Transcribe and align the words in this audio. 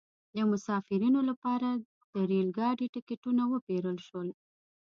د 0.35 0.37
مسافرینو 0.51 1.19
لپاره 1.29 1.67
د 1.75 2.15
ریل 2.29 2.49
ګاډي 2.59 2.87
ټکټونه 2.93 3.41
وپیرل 3.53 3.97
شول. 4.07 4.27